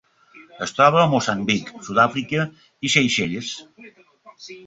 Es 0.65 0.71
troba 0.77 1.01
a 1.01 1.09
Moçambic, 1.11 1.69
Sud-àfrica 1.89 2.45
i 2.89 2.93
Seychelles. 2.95 3.53